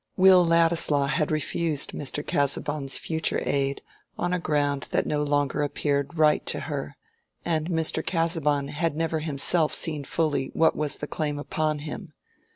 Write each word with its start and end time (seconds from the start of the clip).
Will 0.17 0.43
Ladislaw 0.43 1.05
had 1.05 1.29
refused 1.29 1.91
Mr. 1.93 2.25
Casaubon's 2.25 2.97
future 2.97 3.39
aid 3.45 3.83
on 4.17 4.33
a 4.33 4.39
ground 4.39 4.87
that 4.89 5.05
no 5.05 5.21
longer 5.21 5.61
appeared 5.61 6.17
right 6.17 6.43
to 6.47 6.61
her; 6.61 6.97
and 7.45 7.69
Mr. 7.69 8.03
Casaubon 8.03 8.69
had 8.69 8.95
never 8.95 9.19
himself 9.19 9.71
seen 9.73 10.03
fully 10.03 10.49
what 10.55 10.75
was 10.75 10.95
the 10.95 11.07
claim 11.07 11.37
upon 11.37 11.77
him. 11.85 12.09